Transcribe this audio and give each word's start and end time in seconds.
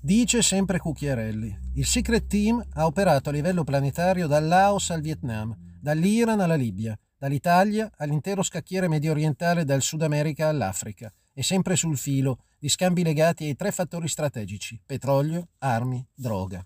Dice 0.00 0.42
sempre 0.42 0.78
Cucchiarelli, 0.78 1.58
il 1.74 1.84
Secret 1.84 2.28
Team 2.28 2.64
ha 2.74 2.86
operato 2.86 3.30
a 3.30 3.32
livello 3.32 3.64
planetario 3.64 4.28
dal 4.28 4.46
Laos 4.46 4.90
al 4.90 5.00
Vietnam, 5.00 5.52
dall'Iran 5.80 6.38
alla 6.38 6.54
Libia, 6.54 6.96
dall'Italia 7.18 7.90
all'intero 7.96 8.44
scacchiere 8.44 8.86
medio 8.86 9.10
orientale 9.10 9.64
dal 9.64 9.82
Sud 9.82 10.02
America 10.02 10.46
all'Africa, 10.46 11.12
e 11.34 11.42
sempre 11.42 11.74
sul 11.74 11.98
filo 11.98 12.44
di 12.60 12.68
scambi 12.68 13.02
legati 13.02 13.46
ai 13.46 13.56
tre 13.56 13.72
fattori 13.72 14.06
strategici, 14.06 14.80
petrolio, 14.86 15.48
armi, 15.58 16.06
droga. 16.14 16.64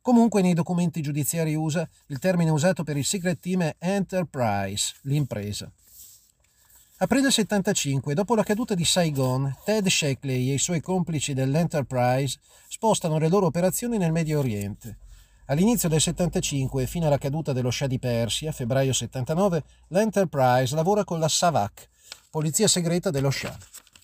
Comunque 0.00 0.40
nei 0.40 0.54
documenti 0.54 1.02
giudiziari 1.02 1.54
USA 1.54 1.86
il 2.06 2.18
termine 2.18 2.48
usato 2.48 2.82
per 2.82 2.96
il 2.96 3.04
Secret 3.04 3.40
Team 3.40 3.60
è 3.60 3.76
Enterprise, 3.78 4.94
l'impresa. 5.02 5.70
Aprile 7.02 7.32
75, 7.32 8.14
dopo 8.14 8.36
la 8.36 8.44
caduta 8.44 8.76
di 8.76 8.84
Saigon, 8.84 9.52
Ted 9.64 9.88
Shackley 9.88 10.50
e 10.50 10.54
i 10.54 10.58
suoi 10.58 10.80
complici 10.80 11.34
dell'Enterprise 11.34 12.38
spostano 12.68 13.18
le 13.18 13.28
loro 13.28 13.46
operazioni 13.46 13.98
nel 13.98 14.12
Medio 14.12 14.38
Oriente. 14.38 14.98
All'inizio 15.46 15.88
del 15.88 16.00
75 16.00 16.86
fino 16.86 17.06
alla 17.06 17.18
caduta 17.18 17.52
dello 17.52 17.72
Shah 17.72 17.88
di 17.88 17.98
Persia, 17.98 18.52
febbraio 18.52 18.92
79, 18.92 19.64
l'Enterprise 19.88 20.76
lavora 20.76 21.02
con 21.02 21.18
la 21.18 21.26
SAVAK, 21.26 21.88
polizia 22.30 22.68
segreta 22.68 23.10
dello 23.10 23.32
Shah, 23.32 23.58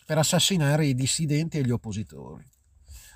per 0.05 0.19
assassinare 0.19 0.85
i 0.87 0.97
dissidenti 0.97 1.59
e 1.59 1.63
gli 1.63 1.71
oppositori. 1.71 2.45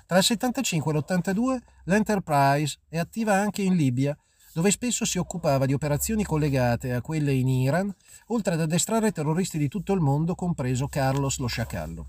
Tra 0.05 0.17
il 0.17 0.23
75 0.23 0.93
e 0.93 0.95
l'82 0.95 1.57
l'Enterprise 1.83 2.77
è 2.87 2.97
attiva 2.97 3.33
anche 3.33 3.61
in 3.61 3.75
Libia, 3.75 4.17
dove 4.53 4.71
spesso 4.71 5.03
si 5.03 5.17
occupava 5.17 5.65
di 5.65 5.73
operazioni 5.73 6.23
collegate 6.23 6.93
a 6.93 7.01
quelle 7.01 7.33
in 7.33 7.47
Iran, 7.47 7.93
oltre 8.27 8.53
ad 8.53 8.61
addestrare 8.61 9.11
terroristi 9.11 9.57
di 9.57 9.67
tutto 9.67 9.93
il 9.93 9.99
mondo, 9.99 10.35
compreso 10.35 10.87
Carlos 10.87 11.39
lo 11.39 11.47
Sciacallo. 11.47 12.07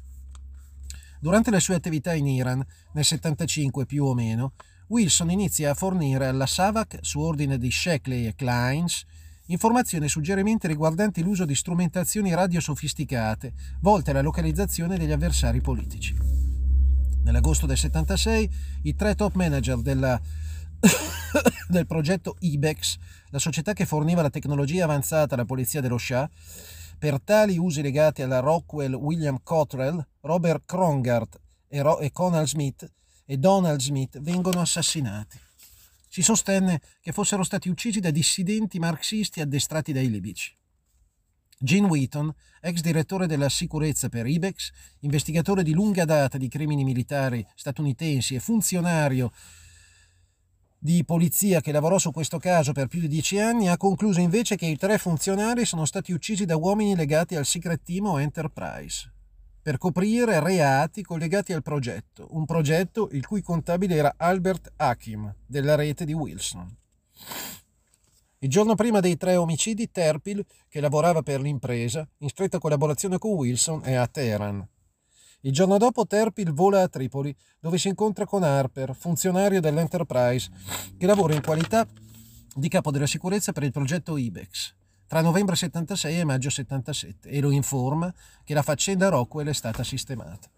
Durante 1.21 1.51
le 1.51 1.61
sue 1.61 1.75
attività 1.75 2.13
in 2.13 2.27
Iran, 2.27 2.65
nel 2.93 3.05
75 3.05 3.87
più 3.87 4.05
o 4.05 4.13
meno, 4.13 4.53
Wilson 4.89 5.31
inizia 5.31 5.71
a 5.71 5.75
fornire 5.75 6.27
alla 6.27 6.45
SAVAK, 6.45 6.99
su 7.01 7.21
ordine 7.21 7.57
di 7.57 7.71
Sheckley 7.71 8.27
e 8.27 8.35
Kleins, 8.35 9.05
informazioni 9.47 10.05
e 10.05 10.11
suggerimenti 10.11 10.67
riguardanti 10.67 11.23
l'uso 11.23 11.47
di 11.47 11.55
strumentazioni 11.55 12.35
radio 12.35 12.61
sofisticate 12.61 13.55
volte 13.81 14.11
alla 14.11 14.21
localizzazione 14.21 14.99
degli 14.99 15.13
avversari 15.13 15.63
politici. 15.63 16.15
Nell'agosto 17.23 17.65
del 17.65 17.79
76 17.79 18.51
i 18.83 18.95
tre 18.95 19.15
top 19.15 19.35
manager 19.35 19.81
della, 19.81 20.21
del 21.69 21.87
progetto 21.87 22.37
IBEX, 22.41 22.97
la 23.31 23.39
società 23.39 23.73
che 23.73 23.87
forniva 23.87 24.23
la 24.23 24.31
tecnologia 24.31 24.85
avanzata 24.85 25.35
alla 25.35 25.45
polizia 25.45 25.81
dello 25.81 25.99
Shah, 25.99 26.29
per 26.99 27.21
tali 27.21 27.59
usi 27.59 27.83
legati 27.83 28.23
alla 28.23 28.41
Rockwell 28.41 28.95
William 28.95 29.41
Cottrell, 29.43 30.05
Robert 30.21 30.63
Krongard 30.65 31.41
e, 31.69 31.83
Ro- 31.83 31.99
e 31.99 32.13
Conal 32.13 32.47
Smith 32.47 32.91
e 33.25 33.37
Donald 33.37 33.81
Smith 33.81 34.21
vengono 34.21 34.61
assassinati. 34.61 35.39
Si 36.09 36.23
sostenne 36.23 36.81
che 37.01 37.13
fossero 37.13 37.43
stati 37.43 37.69
uccisi 37.69 37.99
da 37.99 38.11
dissidenti 38.11 38.79
marxisti 38.79 39.41
addestrati 39.41 39.93
dai 39.93 40.09
libici. 40.09 40.57
Gene 41.59 41.87
Wheaton, 41.89 42.33
ex 42.61 42.81
direttore 42.81 43.27
della 43.27 43.49
sicurezza 43.49 44.09
per 44.09 44.27
IBEX, 44.27 44.71
investigatore 45.01 45.63
di 45.63 45.73
lunga 45.73 46.05
data 46.05 46.39
di 46.39 46.49
crimini 46.49 46.85
militari 46.85 47.45
statunitensi 47.55 48.35
e 48.35 48.41
funzionario 48.41 49.33
di 50.85 51.03
polizia 51.03 51.63
che 51.63 51.73
lavorò 51.73 51.97
su 51.97 52.11
questo 52.11 52.39
caso 52.39 52.73
per 52.73 52.89
più 52.89 53.01
di 53.01 53.09
dieci 53.09 53.39
anni, 53.39 53.71
ha 53.71 53.79
concluso 53.79 54.21
invece 54.21 54.55
che 54.55 54.67
i 54.67 54.77
tre 54.77 54.99
funzionari 54.99 55.65
sono 55.65 55.87
stati 55.87 56.13
uccisi 56.13 56.45
da 56.45 56.57
uomini 56.57 56.95
legati 56.95 57.37
al 57.37 57.47
Secret 57.47 57.81
Team 57.83 58.05
o 58.05 58.21
Enterprise 58.21 59.11
per 59.63 59.79
coprire 59.79 60.41
reati 60.41 61.03
collegati 61.03 61.55
al 61.55 61.63
progetto, 61.63 62.27
un 62.33 62.45
progetto 62.45 63.09
il 63.13 63.25
cui 63.27 63.41
contabile 63.41 63.95
era 63.95 64.13
Albert 64.19 64.73
Hakim 64.77 65.35
della 65.47 65.75
rete 65.75 66.05
di 66.05 66.13
Wilson. 66.13 66.77
Il 68.41 68.51
giorno 68.51 68.75
prima 68.75 69.01
dei 69.01 69.17
tre 69.17 69.37
omicidi, 69.37 69.91
Terpil, 69.91 70.45
che 70.69 70.81
lavorava 70.81 71.23
per 71.23 71.41
l'impresa, 71.41 72.07
in 72.19 72.29
stretta 72.29 72.59
collaborazione 72.59 73.17
con 73.17 73.31
Wilson, 73.31 73.81
è 73.85 73.95
a 73.95 74.07
Teheran. 74.07 74.69
Il 75.45 75.53
giorno 75.53 75.77
dopo 75.77 76.07
Terpil 76.07 76.55
vola 76.55 76.81
a 76.81 76.89
Tripoli, 76.89 77.35
dove 77.61 77.77
si 77.77 77.89
incontra 77.89 78.25
con 78.25 78.43
Harper, 78.43 78.95
funzionario 78.95 79.61
dell'Enterprise, 79.61 80.51
che 80.97 81.05
lavora 81.05 81.35
in 81.35 81.43
qualità 81.43 81.87
di 82.55 82.69
capo 82.71 82.91
della 82.91 83.07
sicurezza 83.07 83.53
per 83.53 83.63
il 83.63 83.71
progetto 83.71 84.17
IBEX, 84.17 84.75
tra 85.07 85.21
novembre 85.21 85.55
76 85.55 86.21
e 86.21 86.25
maggio 86.25 86.49
77, 86.49 87.29
e 87.29 87.41
lo 87.43 87.51
informa 87.51 88.11
che 88.43 88.55
la 88.55 88.63
faccenda 88.63 89.11
Rockwell 89.11 89.49
è 89.49 89.53
stata 89.53 89.85
sistemata. 89.85 90.49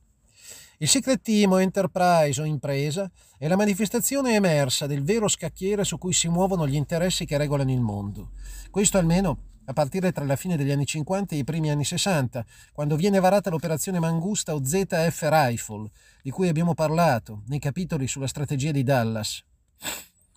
Il 0.78 0.88
Secret 0.88 1.20
Team 1.20 1.50
o 1.50 1.60
Enterprise 1.60 2.40
o 2.40 2.44
impresa 2.44 3.10
è 3.38 3.48
la 3.48 3.56
manifestazione 3.56 4.34
emersa 4.34 4.86
del 4.86 5.02
vero 5.02 5.26
scacchiere 5.26 5.82
su 5.82 5.98
cui 5.98 6.12
si 6.12 6.28
muovono 6.28 6.64
gli 6.68 6.76
interessi 6.76 7.24
che 7.24 7.36
regolano 7.36 7.72
il 7.72 7.80
mondo. 7.80 8.30
Questo 8.70 8.98
almeno 8.98 9.36
a 9.66 9.72
partire 9.72 10.12
tra 10.12 10.24
la 10.24 10.36
fine 10.36 10.56
degli 10.56 10.70
anni 10.70 10.86
50 10.86 11.34
e 11.34 11.38
i 11.38 11.44
primi 11.44 11.70
anni 11.70 11.84
60, 11.84 12.44
quando 12.72 12.96
viene 12.96 13.20
varata 13.20 13.50
l'operazione 13.50 13.98
Mangusta 13.98 14.54
o 14.54 14.64
ZF 14.64 15.28
Rifle, 15.30 15.90
di 16.22 16.30
cui 16.30 16.48
abbiamo 16.48 16.74
parlato 16.74 17.42
nei 17.46 17.58
capitoli 17.58 18.08
sulla 18.08 18.26
strategia 18.26 18.70
di 18.70 18.82
Dallas, 18.82 19.44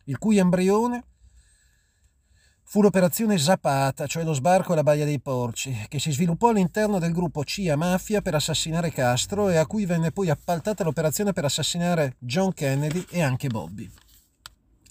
il 0.06 0.18
cui 0.18 0.38
embrione 0.38 1.03
fu 2.63 2.81
l'operazione 2.84 3.39
Zapata, 3.39 4.06
cioè 4.06 4.23
lo 4.23 4.34
sbarco 4.34 4.73
alla 4.73 4.84
Baia 4.84 5.03
dei 5.03 5.19
Porci, 5.19 5.85
che 5.88 5.97
si 5.97 6.12
sviluppò 6.12 6.50
all'interno 6.50 7.00
del 7.00 7.13
gruppo 7.13 7.44
CIA 7.44 7.75
Mafia 7.75 8.22
per 8.22 8.35
assassinare 8.35 8.91
Castro 8.91 9.50
e 9.50 9.57
a 9.57 9.66
cui 9.66 9.88
venne 9.88 10.12
poi 10.12 10.29
appaltata 10.29 10.84
l'operazione 10.84 11.34
per 11.34 11.45
assassinare 11.45 12.16
John 12.19 12.53
Kennedy 12.53 13.06
e 13.09 13.23
anche 13.23 13.47
Bobby. 13.47 13.91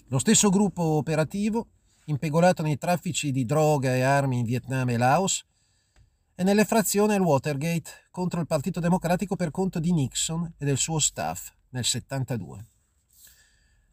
Lo 0.07 0.19
stesso 0.19 0.49
gruppo 0.49 0.81
operativo, 0.83 1.67
impegolato 2.09 2.61
nei 2.63 2.77
traffici 2.77 3.31
di 3.31 3.45
droga 3.45 3.95
e 3.95 4.01
armi 4.01 4.39
in 4.39 4.45
Vietnam 4.45 4.89
e 4.89 4.97
Laos, 4.97 5.45
è 6.35 6.43
nelle 6.43 6.65
frazioni 6.65 7.13
al 7.13 7.21
Watergate 7.21 8.07
contro 8.11 8.39
il 8.39 8.47
Partito 8.47 8.79
Democratico 8.79 9.35
per 9.35 9.51
conto 9.51 9.79
di 9.79 9.91
Nixon 9.91 10.53
e 10.57 10.65
del 10.65 10.77
suo 10.77 10.99
staff 10.99 11.51
nel 11.69 11.85
72. 11.85 12.65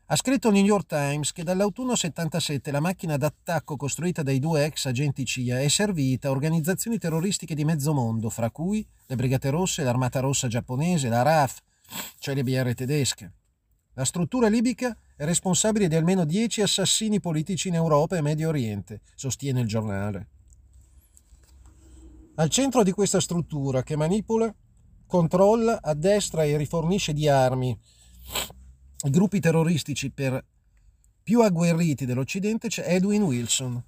Ha 0.08 0.14
scritto 0.14 0.48
il 0.48 0.54
New 0.54 0.64
York 0.64 0.86
Times 0.86 1.32
che 1.32 1.42
dall'autunno 1.42 1.96
77 1.96 2.70
la 2.70 2.78
macchina 2.78 3.16
d'attacco 3.16 3.76
costruita 3.76 4.22
dai 4.22 4.38
due 4.38 4.64
ex 4.64 4.84
agenti 4.86 5.24
CIA 5.24 5.60
è 5.60 5.68
servita 5.68 6.28
a 6.28 6.30
organizzazioni 6.30 6.98
terroristiche 6.98 7.56
di 7.56 7.64
mezzo 7.64 7.92
mondo, 7.92 8.30
fra 8.30 8.50
cui 8.52 8.86
le 9.06 9.16
Brigate 9.16 9.50
Rosse, 9.50 9.82
l'Armata 9.82 10.20
Rossa 10.20 10.46
giapponese, 10.46 11.08
la 11.08 11.22
RAF, 11.22 11.60
cioè 12.20 12.36
le 12.36 12.44
BR 12.44 12.72
tedesche. 12.74 13.32
La 13.98 14.04
struttura 14.04 14.48
libica 14.48 14.94
è 15.16 15.24
responsabile 15.24 15.88
di 15.88 15.94
almeno 15.94 16.26
10 16.26 16.60
assassini 16.60 17.18
politici 17.18 17.68
in 17.68 17.74
Europa 17.74 18.14
e 18.14 18.20
Medio 18.20 18.50
Oriente, 18.50 19.00
sostiene 19.14 19.60
il 19.60 19.66
giornale. 19.66 20.28
Al 22.34 22.50
centro 22.50 22.82
di 22.82 22.92
questa 22.92 23.20
struttura, 23.20 23.82
che 23.82 23.96
manipola, 23.96 24.54
controlla, 25.06 25.80
addestra 25.80 26.44
e 26.44 26.58
rifornisce 26.58 27.14
di 27.14 27.26
armi 27.26 27.74
gruppi 29.08 29.40
terroristici 29.40 30.10
per 30.10 30.44
più 31.22 31.40
agguerriti 31.40 32.04
dell'Occidente 32.04 32.68
c'è 32.68 32.84
Edwin 32.86 33.22
Wilson, 33.22 33.82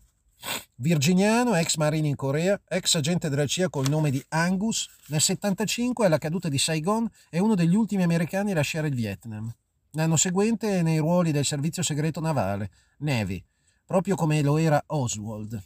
virginiano, 0.77 1.55
ex 1.55 1.77
marine 1.77 2.09
in 2.09 2.17
Corea, 2.17 2.59
ex 2.67 2.95
agente 2.95 3.29
della 3.29 3.47
CIA 3.47 3.69
col 3.69 3.91
nome 3.91 4.11
di 4.11 4.25
Angus, 4.29 4.89
nel 5.09 5.21
75 5.21 6.07
alla 6.07 6.17
caduta 6.17 6.49
di 6.49 6.57
Saigon 6.57 7.07
è 7.29 7.39
uno 7.39 7.55
degli 7.55 7.75
ultimi 7.75 8.05
americani 8.05 8.53
a 8.53 8.55
lasciare 8.55 8.89
il 8.89 8.95
Vietnam. 8.95 9.55
L'anno 9.93 10.17
seguente 10.17 10.83
nei 10.83 10.99
ruoli 10.99 11.33
del 11.33 11.45
servizio 11.45 11.83
segreto 11.83 12.21
navale, 12.21 12.71
Navy, 12.99 13.43
proprio 13.85 14.17
come 14.17 14.43
lo 14.43 14.59
era 14.59 14.83
Oswald. 14.89 15.63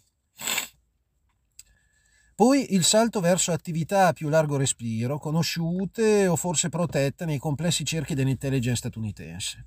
Poi 2.34 2.74
il 2.74 2.84
salto 2.84 3.20
verso 3.20 3.52
attività 3.52 4.06
a 4.06 4.12
più 4.12 4.28
largo 4.28 4.56
respiro, 4.56 5.18
conosciute 5.18 6.26
o 6.26 6.36
forse 6.36 6.68
protette 6.68 7.24
nei 7.24 7.38
complessi 7.38 7.84
cerchi 7.84 8.14
dell'intelligence 8.14 8.78
statunitense. 8.78 9.66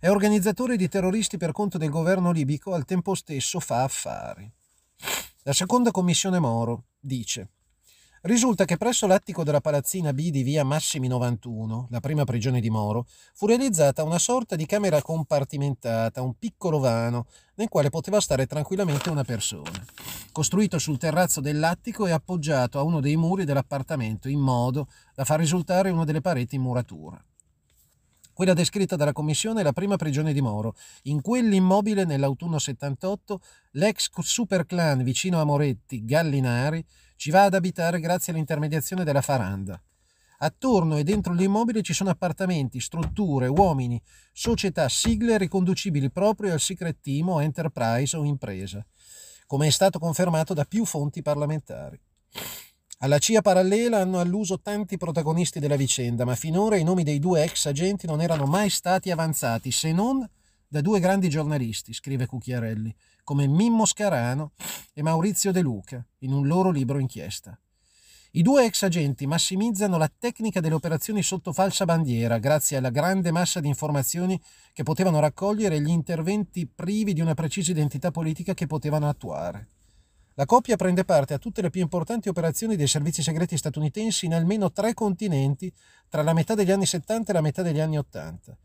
È 0.00 0.08
organizzatore 0.08 0.76
di 0.76 0.88
terroristi 0.88 1.36
per 1.36 1.52
conto 1.52 1.76
del 1.76 1.90
governo 1.90 2.30
libico, 2.30 2.72
al 2.72 2.84
tempo 2.84 3.14
stesso 3.14 3.60
fa 3.60 3.82
affari. 3.82 4.50
La 5.42 5.52
seconda 5.52 5.90
commissione 5.90 6.38
Moro 6.38 6.84
dice 6.98 7.50
Risulta 8.22 8.66
che 8.66 8.76
presso 8.76 9.06
l'attico 9.06 9.44
della 9.44 9.62
palazzina 9.62 10.12
B 10.12 10.28
di 10.28 10.42
via 10.42 10.62
Massimi 10.62 11.08
91, 11.08 11.86
la 11.88 12.00
prima 12.00 12.24
prigione 12.24 12.60
di 12.60 12.68
Moro, 12.68 13.06
fu 13.32 13.46
realizzata 13.46 14.02
una 14.02 14.18
sorta 14.18 14.56
di 14.56 14.66
camera 14.66 15.00
compartimentata, 15.00 16.20
un 16.20 16.34
piccolo 16.38 16.80
vano, 16.80 17.28
nel 17.54 17.70
quale 17.70 17.88
poteva 17.88 18.20
stare 18.20 18.44
tranquillamente 18.44 19.08
una 19.08 19.24
persona. 19.24 19.82
Costruito 20.32 20.78
sul 20.78 20.98
terrazzo 20.98 21.40
dell'attico 21.40 22.06
e 22.06 22.10
appoggiato 22.10 22.78
a 22.78 22.82
uno 22.82 23.00
dei 23.00 23.16
muri 23.16 23.44
dell'appartamento, 23.44 24.28
in 24.28 24.40
modo 24.40 24.88
da 25.14 25.24
far 25.24 25.38
risultare 25.38 25.88
una 25.88 26.04
delle 26.04 26.20
pareti 26.20 26.56
in 26.56 26.60
muratura. 26.60 27.24
Quella 28.34 28.52
descritta 28.52 28.96
dalla 28.96 29.14
Commissione 29.14 29.60
è 29.60 29.64
la 29.64 29.72
prima 29.72 29.96
prigione 29.96 30.34
di 30.34 30.42
Moro. 30.42 30.74
In 31.04 31.22
quell'immobile, 31.22 32.04
nell'autunno 32.04 32.58
78, 32.58 33.40
l'ex 33.72 34.10
superclan 34.18 35.02
vicino 35.02 35.40
a 35.40 35.44
Moretti, 35.44 36.04
Gallinari, 36.04 36.84
ci 37.20 37.30
va 37.30 37.42
ad 37.42 37.52
abitare 37.52 38.00
grazie 38.00 38.32
all'intermediazione 38.32 39.04
della 39.04 39.20
Faranda. 39.20 39.78
Attorno 40.38 40.96
e 40.96 41.04
dentro 41.04 41.34
l'immobile 41.34 41.82
ci 41.82 41.92
sono 41.92 42.08
appartamenti, 42.08 42.80
strutture, 42.80 43.46
uomini, 43.46 44.00
società, 44.32 44.88
sigle 44.88 45.36
riconducibili 45.36 46.10
proprio 46.10 46.54
al 46.54 46.60
secret 46.60 46.96
team 47.02 47.28
o 47.28 47.42
enterprise 47.42 48.16
o 48.16 48.24
impresa, 48.24 48.82
come 49.46 49.66
è 49.66 49.70
stato 49.70 49.98
confermato 49.98 50.54
da 50.54 50.64
più 50.64 50.86
fonti 50.86 51.20
parlamentari. 51.20 52.00
Alla 53.00 53.18
CIA 53.18 53.42
parallela 53.42 53.98
hanno 53.98 54.18
alluso 54.18 54.58
tanti 54.58 54.96
protagonisti 54.96 55.60
della 55.60 55.76
vicenda, 55.76 56.24
ma 56.24 56.34
finora 56.34 56.76
i 56.76 56.84
nomi 56.84 57.02
dei 57.02 57.18
due 57.18 57.42
ex 57.42 57.66
agenti 57.66 58.06
non 58.06 58.22
erano 58.22 58.46
mai 58.46 58.70
stati 58.70 59.10
avanzati, 59.10 59.70
se 59.70 59.92
non 59.92 60.26
da 60.72 60.80
due 60.80 61.00
grandi 61.00 61.28
giornalisti, 61.28 61.92
scrive 61.92 62.26
Cucchiarelli, 62.26 62.94
come 63.24 63.48
Mimmo 63.48 63.84
Scarano 63.84 64.52
e 64.94 65.02
Maurizio 65.02 65.50
De 65.50 65.62
Luca, 65.62 66.06
in 66.18 66.32
un 66.32 66.46
loro 66.46 66.70
libro 66.70 67.00
inchiesta. 67.00 67.58
I 68.32 68.42
due 68.42 68.66
ex 68.66 68.84
agenti 68.84 69.26
massimizzano 69.26 69.98
la 69.98 70.08
tecnica 70.16 70.60
delle 70.60 70.76
operazioni 70.76 71.24
sotto 71.24 71.52
falsa 71.52 71.84
bandiera 71.84 72.38
grazie 72.38 72.76
alla 72.76 72.90
grande 72.90 73.32
massa 73.32 73.58
di 73.58 73.66
informazioni 73.66 74.40
che 74.72 74.84
potevano 74.84 75.18
raccogliere 75.18 75.74
e 75.74 75.80
gli 75.80 75.88
interventi 75.88 76.68
privi 76.72 77.14
di 77.14 77.20
una 77.20 77.34
precisa 77.34 77.72
identità 77.72 78.12
politica 78.12 78.54
che 78.54 78.68
potevano 78.68 79.08
attuare. 79.08 79.70
La 80.34 80.46
coppia 80.46 80.76
prende 80.76 81.04
parte 81.04 81.34
a 81.34 81.38
tutte 81.38 81.62
le 81.62 81.70
più 81.70 81.80
importanti 81.80 82.28
operazioni 82.28 82.76
dei 82.76 82.86
servizi 82.86 83.24
segreti 83.24 83.56
statunitensi 83.56 84.26
in 84.26 84.34
almeno 84.34 84.70
tre 84.70 84.94
continenti 84.94 85.72
tra 86.08 86.22
la 86.22 86.32
metà 86.32 86.54
degli 86.54 86.70
anni 86.70 86.86
70 86.86 87.32
e 87.32 87.34
la 87.34 87.40
metà 87.40 87.62
degli 87.62 87.80
anni 87.80 87.98
80 87.98 88.56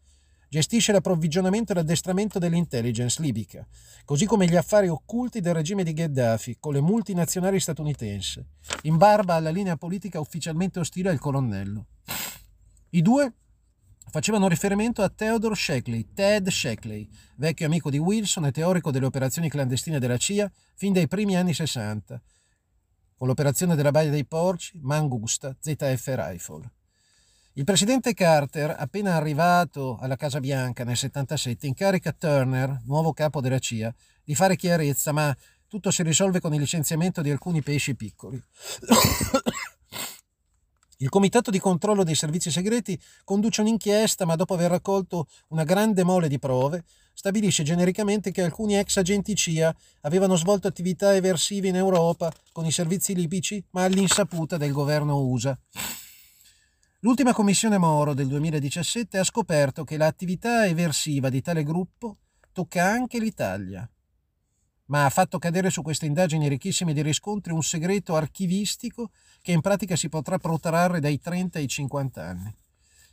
Gestisce 0.56 0.94
l'approvvigionamento 0.94 1.74
e 1.74 1.76
l'addestramento 1.76 2.40
dell'intelligence 2.40 3.22
libica, 3.22 3.68
così 4.06 4.26
come 4.26 4.48
gli 4.48 4.56
affari 4.56 4.88
occulti 4.88 5.42
del 5.42 5.54
regime 5.54 5.84
di 5.84 5.92
Gheddafi 5.92 6.56
con 6.62 6.72
le 6.72 6.80
multinazionali 6.80 7.60
statunitensi, 7.60 8.42
in 8.84 8.96
barba 8.96 9.34
alla 9.34 9.50
linea 9.50 9.76
politica 9.76 10.22
ufficialmente 10.22 10.80
ostile 10.80 11.10
al 11.10 11.20
colonnello. 11.20 11.88
I 12.92 13.02
due 13.02 13.34
facevano 14.10 14.48
riferimento 14.48 15.02
a 15.02 15.10
Theodore 15.10 15.56
Sheckley, 15.56 16.14
Ted 16.14 16.48
Sheckley, 16.48 17.06
vecchio 17.36 17.66
amico 17.66 17.90
di 17.90 17.98
Wilson 17.98 18.46
e 18.46 18.54
teorico 18.54 18.92
delle 18.92 19.08
operazioni 19.08 19.50
clandestine 19.50 20.00
della 20.00 20.16
CIA 20.16 20.50
fin 20.74 20.94
dai 20.94 21.10
primi 21.10 21.36
anni 21.36 21.54
60, 21.54 22.22
con 23.18 23.28
l'operazione 23.28 23.76
della 23.76 23.92
Baia 23.92 24.10
dei 24.10 24.24
Porci, 24.24 24.80
Mangusta, 24.82 25.54
ZF 25.60 26.14
Rifle. 26.16 26.72
Il 27.58 27.64
presidente 27.64 28.14
Carter, 28.14 28.76
appena 28.78 29.16
arrivato 29.16 29.98
alla 30.02 30.18
Casa 30.18 30.42
Bianca 30.42 30.84
nel 30.84 30.98
77, 30.98 31.66
incarica 31.66 32.12
Turner, 32.12 32.82
nuovo 32.84 33.14
capo 33.14 33.40
della 33.40 33.60
CIA, 33.60 33.96
di 34.26 34.36
fare 34.36 34.58
chiarezza, 34.58 35.14
ma 35.14 35.34
tutto 35.66 35.90
si 35.90 36.04
risolve 36.04 36.42
con 36.42 36.54
il 36.54 36.60
licenziamento 36.60 37.22
di 37.22 37.32
alcuni 37.32 37.62
pesci 37.62 37.96
piccoli. 37.96 38.44
Il 41.00 41.08
Comitato 41.08 41.50
di 41.50 41.60
controllo 41.60 42.04
dei 42.04 42.16
servizi 42.16 42.52
segreti 42.52 43.00
conduce 43.24 43.62
un'inchiesta, 43.62 44.26
ma 44.26 44.36
dopo 44.36 44.54
aver 44.54 44.72
raccolto 44.72 45.28
una 45.50 45.64
grande 45.64 46.04
mole 46.04 46.28
di 46.28 46.40
prove, 46.40 46.84
stabilisce 47.14 47.64
genericamente 47.64 48.32
che 48.32 48.42
alcuni 48.44 48.78
ex 48.78 48.98
agenti 48.98 49.34
CIA 49.34 49.74
avevano 50.02 50.36
svolto 50.36 50.68
attività 50.68 51.16
eversive 51.16 51.70
in 51.70 51.78
Europa 51.78 52.34
con 52.52 52.66
i 52.66 52.72
servizi 52.72 53.16
libici, 53.16 53.64
ma 53.72 53.84
all'insaputa 53.84 54.58
del 54.58 54.74
governo 54.74 55.20
USA. 55.20 55.58
L'ultima 57.06 57.34
commissione 57.34 57.78
Moro 57.78 58.16
del 58.16 58.28
2017 58.28 59.20
ha 59.20 59.24
scoperto 59.24 59.84
che 59.84 59.96
l'attività 59.96 60.66
eversiva 60.66 61.30
di 61.30 61.40
tale 61.40 61.62
gruppo 61.62 62.18
tocca 62.52 62.84
anche 62.84 63.20
l'Italia, 63.20 63.88
ma 64.86 65.06
ha 65.06 65.12
fatto 65.12 65.38
cadere 65.38 65.70
su 65.70 65.84
queste 65.84 66.08
indagini 66.08 66.48
ricchissime 66.48 66.94
di 66.94 67.04
riscontri 67.04 67.54
un 67.54 67.62
segreto 67.62 68.16
archivistico 68.16 69.12
che 69.44 69.52
in 69.52 69.62
pratica 69.62 69.96
si 69.96 70.10
potrà 70.10 70.40
protrarre 70.40 71.00
dai 71.00 71.20
30 71.20 71.60
ai 71.60 71.68
50 71.68 72.26
anni. 72.26 72.52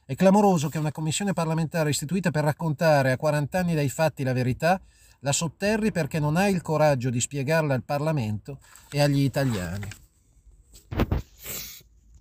È 0.07 0.15
clamoroso 0.15 0.71
che 0.71 0.79
una 0.79 0.91
commissione 0.91 1.35
parlamentare 1.35 1.91
istituita 1.91 2.31
per 2.31 2.45
raccontare 2.45 3.13
a 3.13 3.19
40 3.19 3.59
anni 3.59 3.75
dai 3.75 3.91
fatti 3.91 4.23
la 4.23 4.33
verità 4.33 4.81
la 5.19 5.33
sotterri 5.33 5.93
perché 5.93 6.19
non 6.19 6.39
ha 6.39 6.49
il 6.49 6.63
coraggio 6.63 7.11
di 7.11 7.21
spiegarla 7.21 7.75
al 7.75 7.85
Parlamento 7.85 8.59
e 8.91 9.03
agli 9.03 9.21
italiani. 9.21 9.87